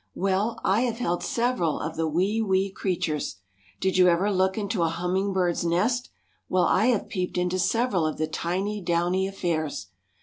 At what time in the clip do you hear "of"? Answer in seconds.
1.79-1.95, 8.07-8.17